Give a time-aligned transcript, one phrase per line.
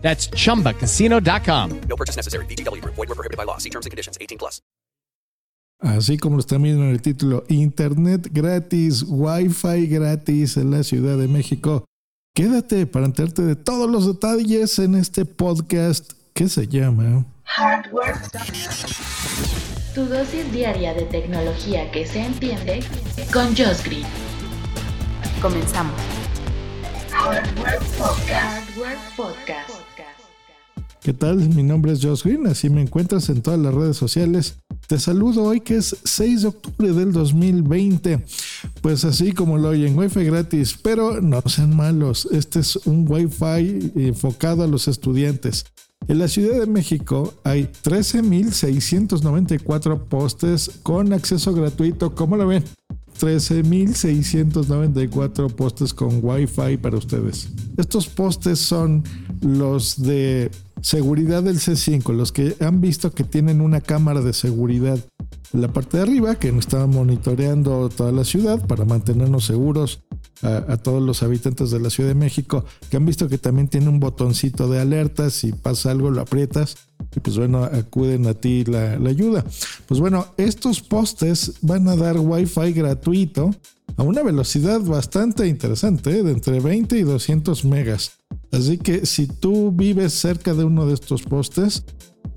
[0.00, 1.80] That's chumbacasino.com.
[1.86, 2.46] No purchase necessary.
[2.46, 2.94] VGW Group.
[2.94, 3.58] Void were prohibited by law.
[3.58, 4.16] See terms and conditions.
[4.18, 4.62] 18 plus.
[5.80, 11.16] Así como lo están viendo en el título, Internet gratis, Wi-Fi gratis en la Ciudad
[11.16, 11.84] de México.
[12.34, 18.16] Quédate para enterarte de todos los detalles en este podcast que se llama Hardware.
[19.94, 22.80] Tu dosis diaria de tecnología que se entiende
[23.32, 24.06] con Josh Green.
[25.40, 26.17] Comenzamos.
[27.28, 27.78] Hardware.
[31.02, 31.36] ¿Qué tal?
[31.50, 34.56] Mi nombre es Josh Green, así me encuentras en todas las redes sociales.
[34.86, 38.24] Te saludo hoy que es 6 de octubre del 2020.
[38.80, 42.26] Pues así como lo oyen, Wi-Fi gratis, pero no sean malos.
[42.32, 45.66] Este es un Wi-Fi enfocado a los estudiantes.
[46.06, 52.14] En la Ciudad de México hay 13.694 postes con acceso gratuito.
[52.14, 52.64] ¿Cómo lo ven?
[53.18, 57.50] 13.694 postes con Wi-Fi para ustedes.
[57.76, 59.04] Estos postes son
[59.40, 64.98] los de seguridad del C5, los que han visto que tienen una cámara de seguridad
[65.52, 70.02] en la parte de arriba que nos está monitoreando toda la ciudad para mantenernos seguros
[70.42, 73.88] a, todos los habitantes de la Ciudad de México, que han visto que también tiene
[73.88, 76.76] un botoncito de alerta, si pasa algo lo aprietas
[77.14, 79.44] y pues bueno, acuden a ti la, ayuda.
[79.86, 83.50] Pues bueno, estos postes van a dar wifi gratuito
[83.96, 86.22] a una velocidad bastante interesante, ¿eh?
[86.22, 88.12] de entre 20 y 200 megas.
[88.52, 91.84] Así que si tú vives cerca de uno de estos postes,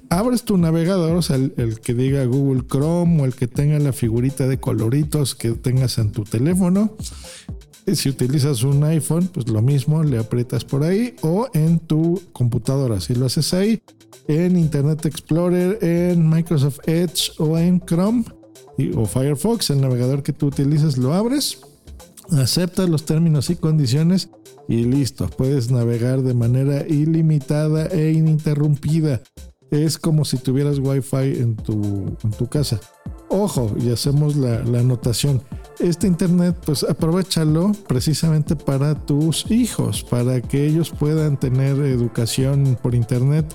[0.09, 3.78] abres tu navegador, o sea, el, el, que diga Google Chrome o el que tenga
[3.78, 6.97] la figurita de coloritos que tengas en tu teléfono.
[7.93, 13.00] Si utilizas un iPhone, pues lo mismo, le aprietas por ahí o en tu computadora.
[13.00, 13.81] Si lo haces ahí,
[14.26, 18.25] en Internet Explorer, en Microsoft Edge o en Chrome
[18.94, 21.60] o Firefox, el navegador que tú utilices, lo abres,
[22.31, 24.28] aceptas los términos y condiciones
[24.69, 29.22] y listo, puedes navegar de manera ilimitada e ininterrumpida
[29.70, 32.81] es como si tuvieras wifi en tu, en tu casa.
[33.28, 35.43] Ojo, y hacemos la, la, anotación.
[35.81, 42.94] Este internet, pues aprovechalo precisamente para tus hijos, para que ellos puedan tener educación por
[42.94, 43.47] internet,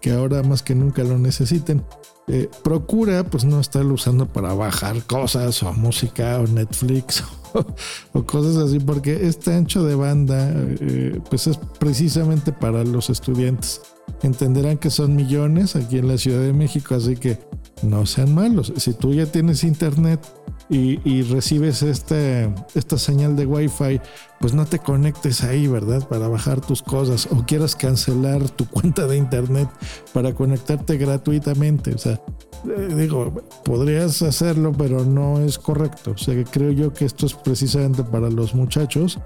[0.00, 1.84] que ahora más que nunca lo necesiten.
[2.28, 7.24] Eh, procura pues no estarlo usando para bajar cosas o música o Netflix
[8.12, 13.80] o, cosas así, porque este ancho de banda eh, pues es precisamente para los estudiantes
[14.22, 17.38] entenderán que son millones aquí en la Ciudad de México, así que
[17.82, 18.72] no sean malos.
[18.76, 20.20] Si tú ya tienes internet
[20.70, 24.00] y, recibes este, esta señal de Wi-Fi,
[24.38, 26.06] pues no te conectes ahí, ¿verdad?
[26.06, 29.68] Para bajar tus cosas o quieras cancelar tu cuenta de internet
[30.12, 31.92] para conectarte gratuitamente.
[31.92, 32.20] O sea,
[32.68, 36.12] eh, digo, podrías hacerlo, pero no es correcto.
[36.12, 39.18] O sea, que creo yo que esto es precisamente para los muchachos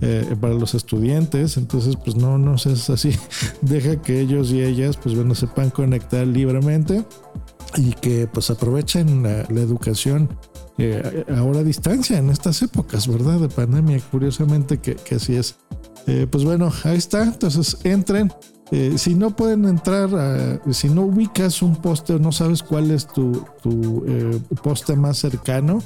[0.00, 1.56] eh, para los estudiantes.
[1.56, 3.10] Entonces, pues no, no seas así.
[3.60, 7.04] Deja que ellos y ellas, pues bueno, sepan conectar libremente
[7.76, 10.28] y que pues aprovechen la, la educación
[10.78, 13.40] eh, ahora a distancia en estas épocas, ¿verdad?
[13.40, 14.00] De pandemia.
[14.10, 15.56] Curiosamente que, así es.
[16.06, 17.22] Eh, pues bueno, ahí está.
[17.24, 18.32] Entonces entren.
[18.70, 23.06] Eh, si no pueden entrar, si no ubicas un poste o no sabes cuál es
[23.06, 23.44] tu,
[24.62, 25.82] poste más cercano,